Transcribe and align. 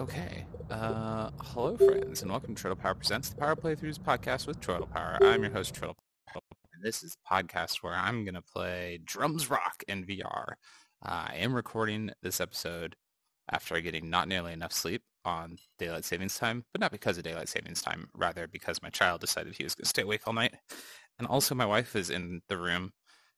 Okay. 0.00 0.46
Uh, 0.70 1.28
hello, 1.42 1.76
friends, 1.76 2.22
and 2.22 2.30
welcome 2.30 2.54
to 2.54 2.62
Turtle 2.62 2.74
Power 2.74 2.94
Presents, 2.94 3.28
the 3.28 3.36
Power 3.36 3.54
Playthroughs 3.54 3.98
podcast 3.98 4.46
with 4.46 4.58
Turtle 4.58 4.86
Power. 4.86 5.18
I'm 5.20 5.42
your 5.42 5.52
host, 5.52 5.74
Turtle 5.74 5.94
Power. 6.26 6.40
And 6.72 6.82
this 6.82 7.02
is 7.02 7.14
a 7.14 7.34
podcast 7.34 7.82
where 7.82 7.92
I'm 7.92 8.24
going 8.24 8.34
to 8.34 8.40
play 8.40 8.98
Drums 9.04 9.50
Rock 9.50 9.84
in 9.88 10.06
VR. 10.06 10.52
Uh, 11.04 11.26
I 11.28 11.34
am 11.40 11.52
recording 11.52 12.12
this 12.22 12.40
episode 12.40 12.96
after 13.52 13.78
getting 13.82 14.08
not 14.08 14.26
nearly 14.26 14.54
enough 14.54 14.72
sleep 14.72 15.02
on 15.26 15.58
daylight 15.78 16.06
savings 16.06 16.38
time, 16.38 16.64
but 16.72 16.80
not 16.80 16.92
because 16.92 17.18
of 17.18 17.24
daylight 17.24 17.50
savings 17.50 17.82
time, 17.82 18.08
rather 18.14 18.48
because 18.48 18.80
my 18.80 18.88
child 18.88 19.20
decided 19.20 19.54
he 19.54 19.64
was 19.64 19.74
going 19.74 19.84
to 19.84 19.90
stay 19.90 20.02
awake 20.02 20.22
all 20.26 20.32
night. 20.32 20.54
And 21.18 21.28
also 21.28 21.54
my 21.54 21.66
wife 21.66 21.94
is 21.94 22.08
in 22.08 22.40
the 22.48 22.56
room 22.56 22.92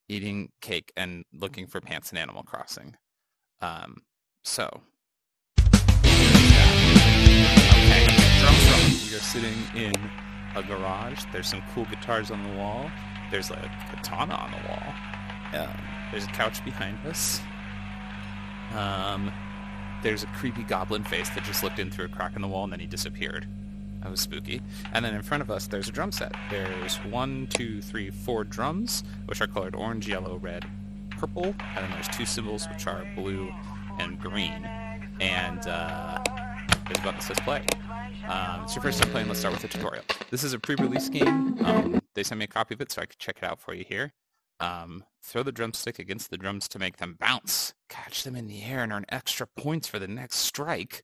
eating 0.08 0.50
cake 0.60 0.92
and 0.96 1.24
looking 1.32 1.66
for 1.66 1.80
pants 1.80 2.12
in 2.12 2.18
Animal 2.18 2.44
Crossing. 2.44 2.94
Um, 3.60 3.96
so 4.44 4.82
We 8.52 9.16
are 9.16 9.20
sitting 9.20 9.56
in 9.74 9.94
a 10.54 10.62
garage. 10.62 11.24
There's 11.32 11.46
some 11.48 11.62
cool 11.74 11.84
guitars 11.86 12.30
on 12.30 12.42
the 12.42 12.56
wall. 12.58 12.90
There's 13.30 13.50
a 13.50 13.70
katana 13.90 14.34
on 14.34 14.50
the 14.50 14.68
wall. 14.68 14.94
Um, 15.54 15.76
there's 16.10 16.24
a 16.24 16.28
couch 16.28 16.64
behind 16.64 16.98
us. 17.06 17.40
Um, 18.74 19.32
there's 20.02 20.22
a 20.22 20.26
creepy 20.26 20.64
goblin 20.64 21.04
face 21.04 21.30
that 21.30 21.44
just 21.44 21.62
looked 21.62 21.78
in 21.78 21.90
through 21.90 22.06
a 22.06 22.08
crack 22.08 22.36
in 22.36 22.42
the 22.42 22.48
wall 22.48 22.64
and 22.64 22.72
then 22.72 22.80
he 22.80 22.86
disappeared. 22.86 23.46
That 24.02 24.10
was 24.10 24.20
spooky. 24.20 24.60
And 24.92 25.04
then 25.04 25.14
in 25.14 25.22
front 25.22 25.42
of 25.42 25.50
us, 25.50 25.66
there's 25.68 25.88
a 25.88 25.92
drum 25.92 26.10
set. 26.10 26.34
There's 26.50 26.96
one, 26.96 27.46
two, 27.54 27.80
three, 27.80 28.10
four 28.10 28.42
drums, 28.44 29.04
which 29.26 29.40
are 29.40 29.46
colored 29.46 29.76
orange, 29.76 30.08
yellow, 30.08 30.36
red, 30.38 30.66
purple. 31.10 31.54
And 31.76 31.84
then 31.84 31.90
there's 31.92 32.08
two 32.08 32.26
cymbals, 32.26 32.68
which 32.68 32.86
are 32.88 33.06
blue 33.14 33.52
and 34.00 34.18
green. 34.18 34.68
And 35.20 35.66
uh, 35.68 36.20
there's 36.86 36.98
a 36.98 37.02
button 37.02 37.14
that 37.14 37.22
says 37.22 37.40
play. 37.40 37.64
Um, 38.28 38.62
it's 38.64 38.74
your 38.74 38.82
first 38.82 39.02
time 39.02 39.10
playing, 39.10 39.28
let's 39.28 39.40
start 39.40 39.52
with 39.54 39.62
the 39.62 39.68
tutorial. 39.68 40.04
This 40.30 40.44
is 40.44 40.52
a 40.52 40.58
pre-release 40.58 41.08
game. 41.08 41.56
Um, 41.64 42.00
they 42.14 42.22
sent 42.22 42.38
me 42.38 42.44
a 42.44 42.48
copy 42.48 42.74
of 42.74 42.80
it 42.80 42.92
so 42.92 43.02
I 43.02 43.06
could 43.06 43.18
check 43.18 43.38
it 43.38 43.44
out 43.44 43.60
for 43.60 43.74
you 43.74 43.84
here. 43.88 44.12
Um, 44.60 45.04
throw 45.22 45.42
the 45.42 45.52
drumstick 45.52 45.98
against 45.98 46.30
the 46.30 46.36
drums 46.38 46.68
to 46.68 46.78
make 46.78 46.98
them 46.98 47.16
bounce. 47.18 47.74
Catch 47.88 48.22
them 48.22 48.36
in 48.36 48.46
the 48.46 48.62
air 48.62 48.82
and 48.82 48.92
earn 48.92 49.04
extra 49.08 49.46
points 49.46 49.88
for 49.88 49.98
the 49.98 50.06
next 50.06 50.36
strike. 50.36 51.02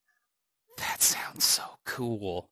That 0.77 1.03
sounds 1.03 1.45
so 1.45 1.65
cool. 1.85 2.51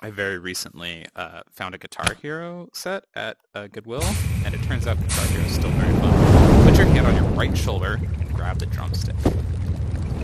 I 0.00 0.08
very 0.08 0.38
recently 0.38 1.04
uh, 1.14 1.42
found 1.50 1.74
a 1.74 1.78
Guitar 1.78 2.14
Hero 2.22 2.68
set 2.72 3.04
at 3.14 3.36
uh, 3.54 3.66
Goodwill, 3.66 4.02
and 4.46 4.54
it 4.54 4.62
turns 4.62 4.86
out 4.86 4.98
Guitar 4.98 5.26
Hero 5.26 5.44
is 5.44 5.52
still 5.52 5.70
very 5.72 5.92
fun. 6.00 6.64
Put 6.64 6.78
your 6.78 6.86
hand 6.86 7.06
on 7.06 7.14
your 7.14 7.24
right 7.34 7.56
shoulder 7.56 8.00
and 8.18 8.34
grab 8.34 8.58
the 8.58 8.66
drumstick. 8.66 9.16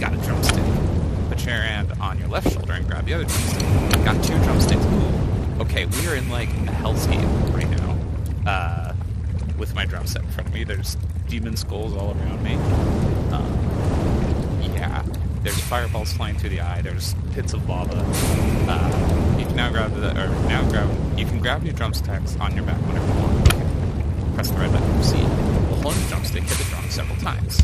Got 0.00 0.14
a 0.14 0.16
drumstick. 0.18 0.85
Your 1.46 1.62
hand 1.62 1.92
on 2.00 2.18
your 2.18 2.26
left 2.26 2.52
shoulder 2.52 2.72
and 2.72 2.86
grab 2.88 3.06
the 3.06 3.14
other 3.14 3.24
drumstick. 3.24 4.04
Got 4.04 4.24
two 4.24 4.34
drumsticks. 4.42 4.84
Ooh. 4.84 5.62
Okay, 5.62 5.86
we 5.86 6.08
are 6.08 6.16
in 6.16 6.28
like 6.28 6.48
a 6.48 6.72
hellscape 6.82 7.54
right 7.54 7.70
now. 7.70 7.96
Uh, 8.44 8.92
with 9.56 9.74
my 9.74 9.84
drum 9.84 10.06
set 10.06 10.22
in 10.22 10.28
front 10.30 10.48
of 10.48 10.54
me. 10.54 10.64
There's 10.64 10.96
demon 11.28 11.56
skulls 11.56 11.94
all 11.94 12.16
around 12.16 12.42
me. 12.42 12.54
Um, 13.32 14.74
yeah. 14.74 15.04
There's 15.42 15.60
fireballs 15.60 16.12
flying 16.12 16.36
through 16.36 16.50
the 16.50 16.60
eye. 16.60 16.82
There's 16.82 17.14
pits 17.32 17.52
of 17.52 17.68
lava. 17.68 18.04
Uh, 18.68 19.36
you 19.38 19.46
can 19.46 19.56
now 19.56 19.70
grab 19.70 19.94
the, 19.94 20.10
or 20.10 20.28
now 20.48 20.68
grab, 20.68 21.18
you 21.18 21.24
can 21.24 21.38
grab 21.38 21.62
your 21.62 21.74
drumsticks 21.74 22.36
on 22.40 22.54
your 22.56 22.64
back 22.64 22.80
whenever 22.82 23.06
you 23.06 23.20
want. 23.20 24.34
Press 24.34 24.50
the 24.50 24.58
red 24.58 24.72
button 24.72 24.88
to 24.88 24.94
proceed. 24.94 25.28
We'll 25.68 25.80
hold 25.80 25.94
the 25.94 26.08
drumstick, 26.08 26.42
hit 26.42 26.58
the 26.58 26.64
drum 26.64 26.90
several 26.90 27.16
times. 27.18 27.62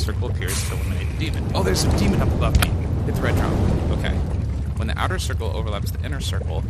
Circle 0.00 0.30
appears 0.30 0.68
to 0.68 0.74
eliminate 0.74 1.08
the 1.10 1.26
demon. 1.26 1.44
Oh, 1.54 1.62
there's 1.62 1.84
a 1.84 1.98
demon 1.98 2.20
up 2.22 2.28
above 2.28 2.56
me. 2.62 2.68
Hit 3.04 3.14
the 3.14 3.22
red 3.22 3.36
drum. 3.36 3.52
Okay. 3.92 4.14
When 4.76 4.88
the 4.88 4.98
outer 4.98 5.18
circle 5.18 5.54
overlaps 5.54 5.90
the 5.90 6.04
inner 6.04 6.20
circle, 6.20 6.62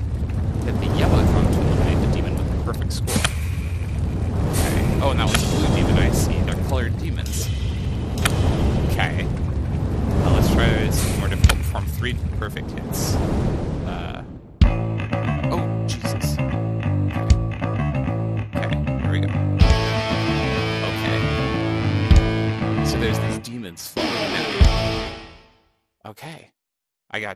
hit 0.65 0.79
the 0.81 0.87
yellow 0.99 1.25
drum 1.27 1.45
to 1.53 1.61
eliminate 1.61 2.01
the 2.09 2.13
demon 2.15 2.37
with 2.37 2.61
a 2.61 2.65
perfect 2.65 2.93
score. 2.93 3.15
Okay. 4.53 4.99
Oh, 5.03 5.11
and 5.11 5.21
that 5.21 5.29
was 5.29 5.43
a 5.43 5.47
blue 5.57 5.77
demon. 5.77 5.97
I 5.97 6.11
see. 6.11 6.39
They're 6.41 6.69
colored 6.69 6.99
demons. 6.99 7.49
Okay. 8.91 9.25
Uh, 9.25 10.33
let's 10.35 10.53
try 10.53 10.91
something 10.91 11.21
more 11.21 11.29
difficult. 11.29 11.59
Perform 11.59 11.87
three 11.87 12.17
perfect 12.39 12.71
hits. 12.73 13.10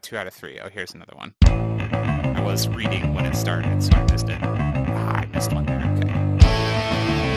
Two 0.03 0.16
out 0.16 0.27
of 0.27 0.34
three. 0.34 0.59
Oh, 0.60 0.69
here's 0.69 0.94
another 0.94 1.15
one. 1.16 1.34
I 1.44 2.41
was 2.43 2.69
reading 2.69 3.15
when 3.15 3.25
it 3.27 3.34
started, 3.34 3.82
so 3.82 3.93
I 3.94 4.03
missed 4.10 4.28
it. 4.28 4.38
Ah, 4.43 5.21
I 5.21 5.27
missed 5.27 5.53
one 5.53 5.66
there. 5.66 5.81
Okay. 5.97 6.12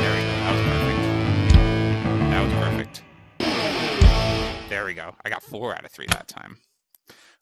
There 0.01 0.15
we 0.15 0.21
go. 0.21 0.27
That 0.43 0.53
was 0.53 0.61
perfect. 0.63 2.23
That 2.29 2.41
was 2.41 2.53
perfect. 2.53 3.03
There 4.69 4.85
we 4.85 4.93
go. 4.93 5.15
I 5.23 5.29
got 5.29 5.43
four 5.43 5.73
out 5.75 5.85
of 5.85 5.91
three 5.91 6.07
that 6.07 6.27
time. 6.27 6.57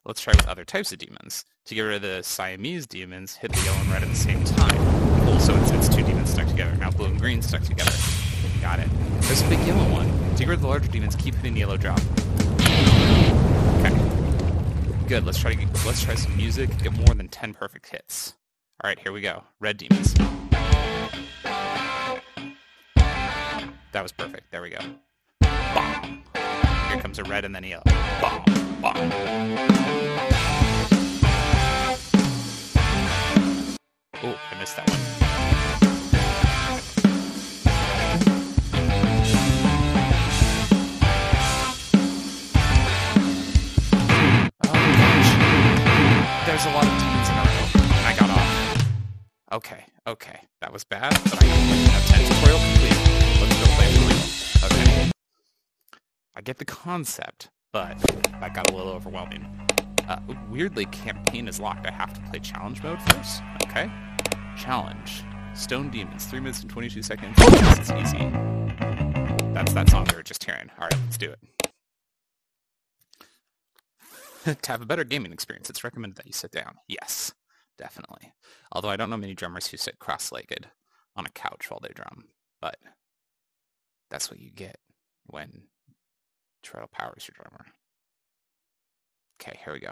Let's 0.05 0.21
try 0.21 0.33
with 0.35 0.47
other 0.47 0.65
types 0.65 0.91
of 0.91 0.99
demons. 0.99 1.45
To 1.65 1.73
get 1.73 1.81
rid 1.81 1.95
of 1.95 2.01
the 2.03 2.21
Siamese 2.21 2.85
demons, 2.85 3.35
hit 3.35 3.51
the 3.51 3.59
yellow 3.63 3.79
and 3.79 3.89
red 3.89 4.03
at 4.03 4.09
the 4.09 4.15
same 4.15 4.43
time. 4.43 4.77
Cool, 5.25 5.39
so 5.39 5.55
it's, 5.55 5.71
it's 5.71 5.89
two 5.89 6.03
demons 6.03 6.29
stuck 6.29 6.47
together. 6.47 6.75
Now 6.75 6.91
blue 6.91 7.07
and 7.07 7.19
green 7.19 7.41
stuck 7.41 7.63
together. 7.63 7.91
Got 8.61 8.79
it. 8.79 8.87
There's 9.21 9.41
a 9.41 9.49
big 9.49 9.59
yellow 9.65 9.89
one. 9.91 10.07
To 10.35 10.37
get 10.37 10.47
rid 10.49 10.55
of 10.55 10.61
the 10.61 10.67
larger 10.67 10.91
demons, 10.91 11.15
keep 11.15 11.33
hitting 11.35 11.55
the 11.55 11.61
yellow 11.61 11.77
drop. 11.77 11.99
Good. 15.07 15.23
Let's 15.23 15.37
try 15.37 15.53
to 15.53 15.57
get, 15.57 15.85
let's 15.85 16.03
try 16.03 16.15
some 16.15 16.35
music. 16.35 16.75
Get 16.79 16.91
more 16.93 17.13
than 17.13 17.27
ten 17.27 17.53
perfect 17.53 17.87
hits. 17.89 18.33
All 18.83 18.89
right, 18.89 18.97
here 18.99 19.11
we 19.11 19.21
go. 19.21 19.43
Red 19.59 19.77
demons. 19.77 20.15
That 23.91 24.01
was 24.01 24.11
perfect. 24.11 24.51
There 24.51 24.63
we 24.63 24.71
go. 24.71 24.79
Bong. 25.41 26.23
Here 26.89 26.99
comes 26.99 27.19
a 27.19 27.23
red 27.23 27.45
and 27.45 27.55
then 27.55 27.63
a 27.63 27.67
yellow. 27.67 27.83
Bong. 28.19 28.43
Bong. 28.81 29.11
Oh, 34.23 34.39
I 34.51 34.59
missed 34.59 34.75
that 34.75 34.89
one. 34.89 35.84
Okay, 49.55 49.85
okay. 50.05 50.41
That 50.59 50.73
was 50.73 50.83
bad, 50.83 51.13
but 51.23 51.41
I 51.41 51.45
have 51.45 52.05
10 52.07 52.29
tutorial 52.29 52.59
complete. 52.59 52.91
Let's 53.39 53.57
go 53.57 53.67
play 53.77 53.87
real. 54.03 54.19
Okay. 54.65 55.11
I 56.35 56.41
get 56.41 56.57
the 56.57 56.65
concept, 56.65 57.47
but 57.71 57.97
that 58.41 58.53
got 58.53 58.69
a 58.69 58.75
little 58.75 58.91
overwhelming. 58.91 59.47
Uh, 60.09 60.19
weirdly, 60.51 60.87
campaign 60.87 61.47
is 61.47 61.61
locked. 61.61 61.87
I 61.87 61.91
have 61.91 62.13
to 62.15 62.21
play 62.29 62.39
challenge 62.39 62.83
mode 62.83 63.01
first. 63.13 63.41
Okay. 63.63 63.89
Challenge. 64.57 65.23
Stone 65.53 65.89
Demons, 65.89 66.25
3 66.25 66.41
minutes 66.41 66.59
and 66.59 66.69
22 66.69 67.01
seconds. 67.01 67.37
This 67.37 67.79
is 67.79 67.91
easy. 67.93 68.29
That's 69.53 69.71
that 69.71 69.89
song 69.89 70.05
we 70.11 70.17
were 70.17 70.23
just 70.23 70.43
hearing. 70.43 70.69
Alright, 70.77 70.99
let's 71.05 71.17
do 71.17 71.31
it. 71.31 71.39
to 74.63 74.71
have 74.73 74.81
a 74.81 74.85
better 74.85 75.05
gaming 75.05 75.31
experience, 75.31 75.69
it's 75.69 75.85
recommended 75.85 76.17
that 76.17 76.27
you 76.27 76.33
sit 76.33 76.51
down. 76.51 76.75
Yes, 76.89 77.33
definitely. 77.77 78.33
Although 78.71 78.89
I 78.89 78.95
don't 78.95 79.09
know 79.09 79.17
many 79.17 79.33
drummers 79.33 79.67
who 79.67 79.77
sit 79.77 79.99
cross-legged 79.99 80.67
on 81.15 81.25
a 81.25 81.29
couch 81.29 81.69
while 81.69 81.79
they 81.81 81.93
drum, 81.93 82.25
but 82.61 82.77
that's 84.09 84.29
what 84.29 84.39
you 84.39 84.51
get 84.51 84.77
when 85.25 85.63
Turtle 86.63 86.89
powers 86.91 87.27
your 87.27 87.35
drummer. 87.35 87.65
Okay, 89.41 89.59
here 89.63 89.73
we 89.73 89.79
go. 89.79 89.91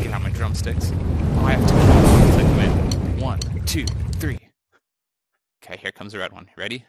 Get 0.00 0.12
out 0.12 0.22
my 0.22 0.30
drumsticks. 0.30 0.90
Oh, 0.92 1.44
I 1.44 1.52
have 1.52 1.66
to 1.66 1.74
click 2.34 2.46
them 2.46 2.60
in. 2.60 3.20
One, 3.20 3.38
two, 3.66 3.84
three. 4.16 4.38
Okay, 5.62 5.76
here 5.80 5.92
comes 5.92 6.12
the 6.12 6.18
red 6.18 6.32
one. 6.32 6.48
Ready? 6.56 6.86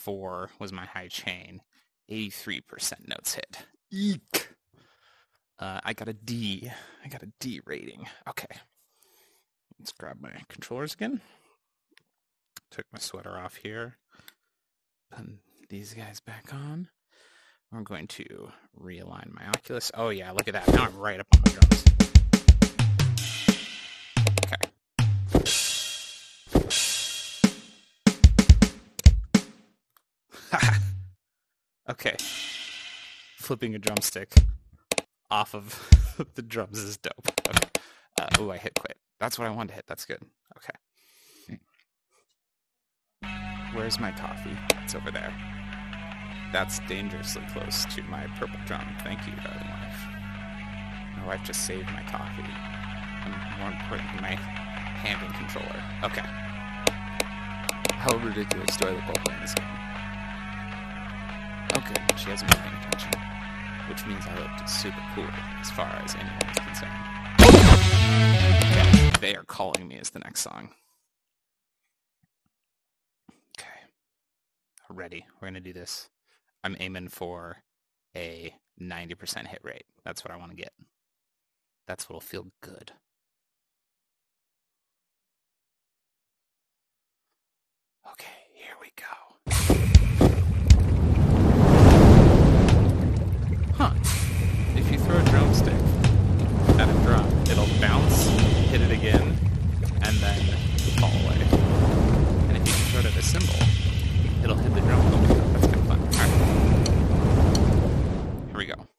44 0.00 0.50
was 0.58 0.72
my 0.72 0.86
high 0.86 1.08
chain. 1.08 1.60
83% 2.10 3.08
notes 3.08 3.34
hit. 3.34 3.66
Eek. 3.92 4.48
Uh, 5.58 5.80
I 5.84 5.92
got 5.92 6.08
a 6.08 6.12
D. 6.14 6.70
I 7.04 7.08
got 7.08 7.22
a 7.22 7.28
D 7.38 7.60
rating. 7.66 8.06
Okay. 8.28 8.56
Let's 9.78 9.92
grab 9.92 10.16
my 10.20 10.32
controllers 10.48 10.94
again. 10.94 11.20
Took 12.70 12.86
my 12.92 12.98
sweater 12.98 13.38
off 13.38 13.56
here. 13.56 13.98
Put 15.10 15.68
these 15.68 15.94
guys 15.94 16.20
back 16.20 16.52
on. 16.52 16.88
I'm 17.72 17.84
going 17.84 18.08
to 18.08 18.50
realign 18.80 19.32
my 19.32 19.46
Oculus. 19.48 19.92
Oh 19.94 20.08
yeah, 20.08 20.32
look 20.32 20.48
at 20.48 20.54
that. 20.54 20.66
Now 20.68 20.84
I'm 20.86 20.96
right 20.96 21.20
up 21.20 21.26
on 21.34 21.42
my 21.44 21.52
drums. 21.52 21.89
Okay. 31.90 32.14
Flipping 33.38 33.74
a 33.74 33.78
drumstick 33.78 34.32
off 35.28 35.54
of 35.54 36.24
the 36.34 36.42
drums 36.42 36.78
is 36.78 36.96
dope. 36.96 37.28
Okay. 37.48 37.68
Uh, 38.20 38.28
oh, 38.38 38.50
I 38.50 38.58
hit 38.58 38.74
quit. 38.78 38.96
That's 39.18 39.38
what 39.38 39.48
I 39.48 39.50
wanted 39.50 39.70
to 39.70 39.74
hit. 39.74 39.86
That's 39.88 40.04
good. 40.04 40.22
Okay. 40.56 41.58
Where's 43.74 43.98
my 43.98 44.12
coffee? 44.12 44.56
It's 44.84 44.94
over 44.94 45.10
there. 45.10 45.34
That's 46.52 46.78
dangerously 46.80 47.42
close 47.52 47.84
to 47.86 48.02
my 48.04 48.26
purple 48.38 48.58
drum. 48.66 48.86
Thank 49.02 49.26
you, 49.26 49.32
darling 49.42 49.68
wife. 49.68 50.06
My 51.16 51.26
wife 51.26 51.42
just 51.44 51.66
saved 51.66 51.86
my 51.92 52.02
coffee. 52.02 52.42
And 53.24 53.34
more 53.58 53.70
importantly, 53.70 54.20
my 54.20 54.34
handling 54.34 55.32
controller. 55.32 55.82
Okay. 56.04 56.26
How 57.94 58.16
ridiculous 58.18 58.76
do 58.76 58.86
I 58.86 58.90
look 58.90 59.06
while 59.06 59.24
playing 59.24 59.40
this 59.40 59.54
game? 59.54 59.79
Okay, 61.90 62.16
she 62.16 62.30
hasn't 62.30 62.50
been 62.50 62.60
paying 62.60 62.76
attention. 62.76 63.10
Which 63.88 64.06
means 64.06 64.24
I 64.26 64.38
looked 64.38 64.68
super 64.68 65.02
cool 65.14 65.28
as 65.60 65.70
far 65.70 65.88
as 66.04 66.14
anyone 66.14 66.50
is 66.50 66.58
concerned. 66.58 66.92
Okay, 68.70 69.10
they 69.20 69.34
are 69.34 69.44
calling 69.44 69.88
me 69.88 69.98
as 69.98 70.10
the 70.10 70.20
next 70.20 70.40
song. 70.42 70.70
Okay. 73.58 73.68
Ready. 74.88 75.26
We're 75.40 75.48
gonna 75.48 75.60
do 75.60 75.72
this. 75.72 76.08
I'm 76.62 76.76
aiming 76.78 77.08
for 77.08 77.56
a 78.16 78.54
90% 78.80 79.46
hit 79.46 79.60
rate. 79.62 79.84
That's 80.04 80.24
what 80.24 80.32
I 80.32 80.36
want 80.36 80.50
to 80.50 80.56
get. 80.56 80.72
That's 81.86 82.08
what'll 82.08 82.20
feel 82.20 82.46
good. 82.60 82.92
Okay, 88.12 88.26
here 88.54 88.76
we 88.80 88.90
go. 88.96 89.04
Huh. 93.76 93.92
If 94.76 94.90
you 94.92 94.98
throw 94.98 95.18
a 95.18 95.24
drumstick 95.24 95.74
at 96.90 96.96
a 96.96 97.02
drum, 97.04 97.26
it'll 97.42 97.68
bounce, 97.80 98.26
hit 98.70 98.80
it 98.80 98.90
again, 98.90 99.36
and 100.02 100.16
then 100.16 100.40
fall 100.98 101.10
away. 101.24 101.36
And 102.48 102.56
if 102.56 102.66
you 102.66 102.72
throw 102.90 103.00
it 103.00 103.06
at 103.06 103.16
a 103.16 103.22
cymbal, 103.22 103.54
it'll 104.42 104.56
hit 104.56 104.74
the 104.74 104.80
drum. 104.80 105.00
That's 105.52 105.66
kind 105.66 105.76
of 105.76 105.86
fun. 105.86 106.00
Alright. 106.10 106.88
Here 108.48 108.58
we 108.58 108.66
go. 108.66 108.89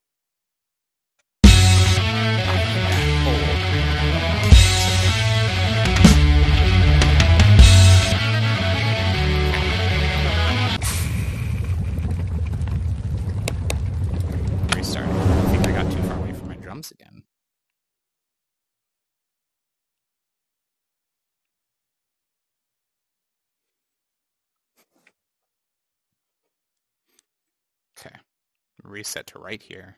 Reset 28.92 29.26
to 29.28 29.40
right 29.40 29.62
here. 29.62 29.98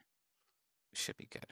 Should 0.94 1.18
be 1.18 1.28
good. 1.30 1.48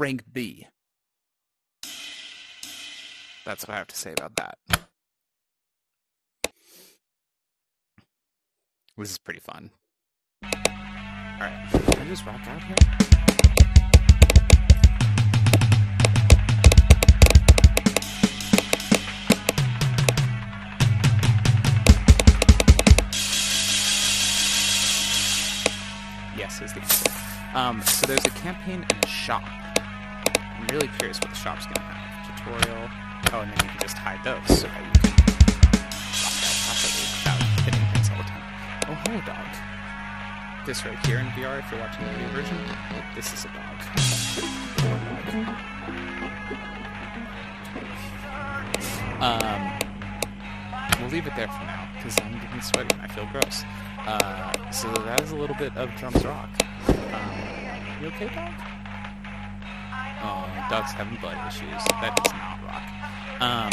Rank 0.00 0.24
B. 0.32 0.66
That's 3.44 3.68
what 3.68 3.74
I 3.74 3.76
have 3.76 3.86
to 3.88 3.96
say 3.96 4.12
about 4.12 4.34
that. 4.36 4.56
This 8.96 9.10
is 9.10 9.18
pretty 9.18 9.40
fun. 9.40 9.70
Alright, 10.42 11.70
can 11.70 12.00
I 12.00 12.08
just 12.08 12.24
rock 12.24 12.40
out 12.46 12.64
here? 12.64 12.76
Yes, 26.36 26.62
is 26.62 26.72
the 26.72 26.80
answer. 26.80 27.10
Um, 27.52 27.82
so 27.82 28.06
there's 28.06 28.24
a 28.24 28.30
campaign 28.30 28.86
and 28.88 29.04
a 29.04 29.06
shop. 29.06 29.59
I'm 30.60 30.66
really 30.66 30.88
curious 30.98 31.18
what 31.20 31.30
the 31.30 31.36
shop's 31.36 31.64
gonna 31.64 31.80
have. 31.80 32.36
Tutorial. 32.36 32.88
Oh, 33.32 33.40
and 33.40 33.50
then 33.50 33.64
you 33.64 33.70
can 33.70 33.80
just 33.80 33.96
hide 33.96 34.22
those 34.22 34.60
so 34.60 34.66
that 34.68 34.84
you 34.84 34.90
can. 35.00 35.10
Oh, 38.88 38.94
hello, 39.06 39.20
dog. 39.24 39.46
This 40.66 40.84
right 40.84 40.98
here 41.06 41.18
in 41.20 41.26
VR, 41.28 41.60
if 41.60 41.70
you're 41.70 41.80
watching 41.80 42.04
the 42.04 42.10
video 42.12 42.28
version, 42.28 42.58
this 43.14 43.32
is 43.32 43.46
a 43.46 43.48
dog. 43.48 43.76
Um, 49.20 49.78
we'll 51.00 51.10
leave 51.10 51.26
it 51.26 51.36
there 51.36 51.48
for 51.48 51.64
now 51.64 51.88
because 51.96 52.18
I'm 52.20 52.38
getting 52.38 52.60
sweaty 52.60 52.94
and 52.94 53.02
I 53.02 53.06
feel 53.08 53.28
gross. 53.32 53.64
Uh, 54.06 54.70
so 54.70 54.92
that 54.92 55.22
is 55.22 55.30
a 55.30 55.36
little 55.36 55.56
bit 55.56 55.74
of 55.76 55.94
Drums 55.96 56.24
Rock. 56.24 56.50
Um, 56.88 57.80
you 58.02 58.08
okay, 58.08 58.28
dog? 58.34 58.69
Oh, 60.22 60.44
dog's 60.68 60.92
having 60.92 61.16
blood 61.16 61.38
issues. 61.48 61.82
That 62.00 62.12
is 62.24 62.32
not 62.32 62.60
rock. 62.68 62.84
Um, 63.40 63.72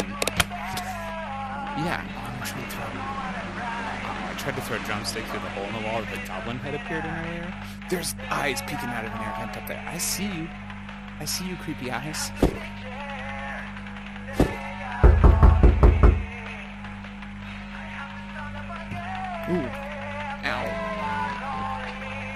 yeah, 1.84 2.00
I'm 2.00 2.40
trying 2.46 2.64
to 2.64 2.70
throw. 2.70 2.84
Oh, 2.84 4.30
I 4.30 4.34
tried 4.38 4.56
to 4.56 4.62
throw 4.62 4.76
a 4.76 4.80
drumstick 4.80 5.24
through 5.26 5.40
the 5.40 5.50
hole 5.50 5.66
in 5.66 5.74
the 5.74 5.80
wall 5.86 6.00
that 6.00 6.10
the 6.10 6.26
goblin 6.26 6.58
had 6.58 6.74
appeared 6.74 7.04
in 7.04 7.10
earlier. 7.10 7.54
There's 7.90 8.14
eyes 8.30 8.62
peeking 8.62 8.88
out 8.88 9.04
of 9.04 9.12
an 9.12 9.20
air 9.20 9.34
vent 9.38 9.56
up 9.58 9.66
there. 9.68 9.84
I 9.86 9.98
see 9.98 10.24
you. 10.24 10.48
I 11.20 11.26
see 11.26 11.46
you, 11.46 11.56
creepy 11.56 11.90
eyes. 11.90 12.30
Ooh. 19.50 19.68
Ow. 20.44 20.64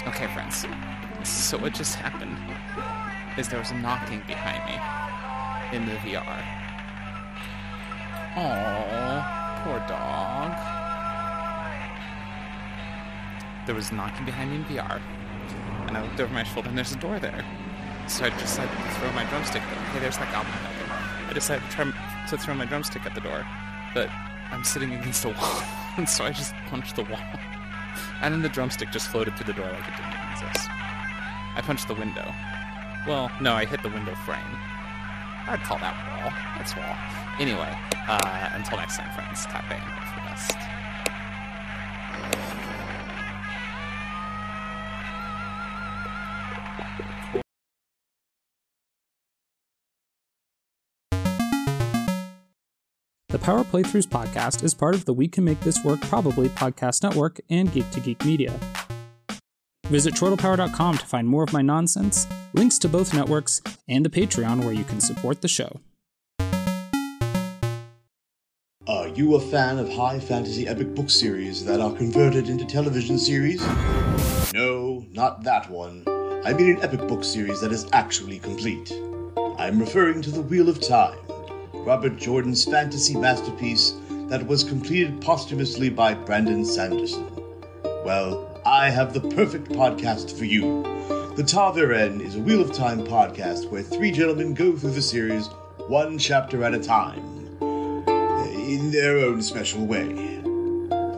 Okay, 0.09 0.26
friends. 0.35 0.66
So 1.25 1.57
what 1.59 1.73
just 1.73 1.95
happened 1.95 2.37
is 3.38 3.48
there 3.48 3.58
was 3.58 3.70
a 3.70 3.74
knocking 3.74 4.22
behind 4.26 4.62
me 4.68 4.76
in 5.76 5.86
the 5.86 5.94
VR. 5.96 6.42
Aww, 8.34 9.64
poor 9.64 9.78
dog. 9.88 10.52
There 13.66 13.74
was 13.74 13.92
knocking 13.92 14.26
behind 14.26 14.50
me 14.50 14.56
in 14.56 14.64
VR, 14.64 15.00
and 15.86 15.96
I 15.96 16.02
looked 16.02 16.20
over 16.20 16.32
my 16.32 16.42
shoulder 16.42 16.68
and 16.68 16.76
there's 16.76 16.92
a 16.92 16.96
door 16.96 17.18
there. 17.18 17.44
So 18.06 18.26
I 18.26 18.30
decided 18.30 18.70
to 18.70 18.90
throw 18.98 19.12
my 19.12 19.24
drumstick. 19.24 19.62
Hey, 19.62 20.00
there's 20.00 20.18
that 20.18 20.30
goblin 20.32 20.52
there. 20.62 21.28
I 21.30 21.32
decided 21.32 21.62
to, 21.70 21.70
try 21.70 21.92
to 22.28 22.38
throw 22.38 22.54
my 22.54 22.66
drumstick 22.66 23.06
at 23.06 23.14
the 23.14 23.20
door, 23.20 23.46
but 23.94 24.10
I'm 24.50 24.64
sitting 24.64 24.92
against 24.92 25.24
a 25.24 25.28
wall, 25.40 25.62
and 25.96 26.08
so 26.08 26.24
I 26.24 26.32
just 26.32 26.54
punched 26.68 26.96
the 26.96 27.04
wall. 27.04 27.20
And 28.20 28.34
then 28.34 28.42
the 28.42 28.48
drumstick 28.48 28.90
just 28.90 29.08
floated 29.08 29.36
through 29.36 29.52
the 29.52 29.58
door 29.58 29.70
like 29.70 29.88
it 29.88 29.96
didn't 29.96 30.32
exist. 30.32 30.68
I 30.70 31.62
punched 31.64 31.88
the 31.88 31.94
window. 31.94 32.34
Well, 33.06 33.30
no, 33.40 33.54
I 33.54 33.64
hit 33.64 33.82
the 33.82 33.88
window 33.88 34.14
frame. 34.14 34.38
I'd 35.49 35.61
call 35.64 35.78
that 35.78 35.94
wall. 36.09 36.30
That's 36.56 36.76
wall. 36.76 36.97
Anyway, 37.40 37.76
uh, 38.09 38.50
until 38.52 38.78
next 38.78 38.97
time, 38.97 39.12
friends. 39.14 39.44
Tap 39.47 39.64
in 39.73 39.80
for 39.80 40.14
the 40.14 40.26
best. 40.28 40.56
The 53.30 53.38
Power 53.38 53.64
Playthroughs 53.64 54.06
podcast 54.06 54.62
is 54.62 54.75
part 54.75 54.94
of 54.94 55.06
the 55.06 55.14
We 55.14 55.26
Can 55.26 55.42
Make 55.44 55.59
This 55.61 55.82
Work 55.82 56.02
Probably 56.02 56.50
podcast 56.50 57.02
network 57.02 57.41
and 57.49 57.73
Geek 57.73 57.91
to 57.91 58.00
Geek 58.00 58.25
Media. 58.25 58.60
Visit 59.93 60.15
turtlepower.com 60.15 60.97
to 60.97 61.05
find 61.05 61.28
more 61.28 61.43
of 61.43 61.52
my 61.52 61.61
nonsense, 61.61 62.26
links 62.55 62.78
to 62.78 62.89
both 62.89 63.13
networks, 63.13 63.61
and 63.91 64.02
the 64.02 64.09
Patreon 64.09 64.65
where 64.65 64.73
you 64.73 64.85
can 64.85 65.02
support 65.02 65.43
the 65.43 65.49
show. 65.49 65.81
Are 68.87 69.09
you 69.09 69.35
a 69.35 69.41
fan 69.41 69.78
of 69.78 69.93
high 69.93 70.19
fantasy 70.19 70.67
epic 70.67 70.95
book 70.95 71.11
series 71.11 71.63
that 71.67 71.78
are 71.78 71.93
converted 71.93 72.49
into 72.49 72.65
television 72.65 73.19
series? 73.19 73.61
No, 74.55 75.05
not 75.11 75.45
that 75.45 75.69
one. 75.69 76.05
I 76.43 76.55
mean 76.55 76.71
an 76.71 76.83
epic 76.83 77.07
book 77.07 77.23
series 77.23 77.61
that 77.61 77.71
is 77.71 77.87
actually 77.93 78.39
complete. 78.39 78.91
I'm 79.59 79.78
referring 79.78 80.23
to 80.23 80.31
The 80.31 80.41
Wheel 80.41 80.71
of 80.71 80.81
Time, 80.81 81.19
Robert 81.75 82.17
Jordan's 82.17 82.65
fantasy 82.65 83.15
masterpiece 83.15 83.95
that 84.31 84.47
was 84.47 84.65
completed 84.65 85.21
posthumously 85.21 85.91
by 85.91 86.15
Brandon 86.15 86.65
Sanderson. 86.65 87.28
Well, 88.07 88.51
I 88.73 88.89
have 88.89 89.13
the 89.13 89.21
perfect 89.21 89.69
podcast 89.69 90.35
for 90.35 90.47
you. 90.47 90.82
The 91.37 91.43
Taveren 91.43 92.23
is 92.23 92.37
a 92.37 92.41
Wheel 92.41 92.63
of 92.63 92.73
Time 92.73 93.00
podcast 93.00 93.71
where 93.71 93.82
three 93.82 94.11
gentlemen 94.11 94.54
go 94.54 94.75
through 94.75 94.93
the 94.93 95.02
series 95.02 95.49
one 95.89 96.17
chapter 96.17 96.65
at 96.65 96.73
a 96.73 96.78
time, 96.78 97.23
in 97.61 98.91
their 98.91 99.19
own 99.19 99.43
special 99.43 99.85
way. 99.85 100.41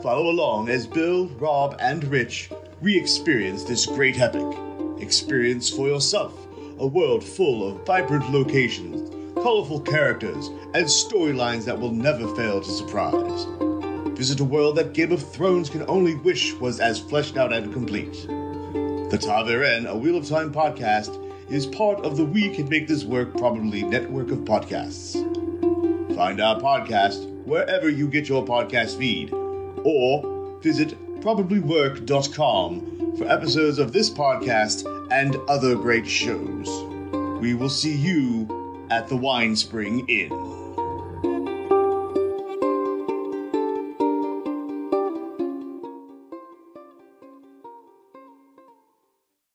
Follow 0.03 0.29
along 0.29 0.67
as 0.67 0.85
Bill, 0.85 1.27
Rob, 1.39 1.77
and 1.79 2.03
Rich 2.03 2.49
re 2.81 2.97
experience 2.97 3.63
this 3.63 3.85
great 3.85 4.19
epic. 4.19 4.45
Experience 4.99 5.69
for 5.69 5.87
yourself 5.87 6.37
a 6.79 6.85
world 6.85 7.23
full 7.23 7.69
of 7.69 7.85
vibrant 7.85 8.29
locations, 8.33 9.09
colorful 9.35 9.79
characters, 9.79 10.47
and 10.73 10.85
storylines 10.87 11.63
that 11.63 11.79
will 11.79 11.93
never 11.93 12.27
fail 12.35 12.59
to 12.59 12.69
surprise. 12.69 13.64
Visit 14.15 14.39
a 14.39 14.45
world 14.45 14.77
that 14.77 14.93
Game 14.93 15.11
of 15.11 15.21
Thrones 15.21 15.69
can 15.69 15.83
only 15.89 16.15
wish 16.15 16.53
was 16.53 16.79
as 16.79 16.99
fleshed 16.99 17.35
out 17.35 17.51
and 17.51 17.73
complete. 17.73 18.13
The 19.09 19.19
Taveren, 19.21 19.87
a 19.87 19.95
Wheel 19.95 20.15
of 20.15 20.25
Time 20.27 20.53
podcast, 20.53 21.21
is 21.51 21.65
part 21.67 22.05
of 22.05 22.15
the 22.15 22.23
We 22.25 22.49
Can 22.55 22.69
Make 22.69 22.87
This 22.87 23.03
Work 23.03 23.35
Probably 23.37 23.83
network 23.83 24.31
of 24.31 24.39
podcasts. 24.39 25.15
Find 26.15 26.39
our 26.41 26.59
podcast 26.61 27.29
wherever 27.43 27.89
you 27.89 28.07
get 28.07 28.29
your 28.29 28.45
podcast 28.45 28.97
feed, 28.97 29.33
or 29.33 30.59
visit 30.61 30.97
probablywork.com 31.19 33.17
for 33.17 33.27
episodes 33.27 33.79
of 33.79 33.91
this 33.91 34.09
podcast 34.09 34.85
and 35.11 35.35
other 35.49 35.75
great 35.75 36.07
shows. 36.07 36.69
We 37.41 37.53
will 37.53 37.69
see 37.69 37.95
you 37.95 38.87
at 38.89 39.09
the 39.09 39.15
Winespring 39.17 40.09
Inn. 40.09 40.54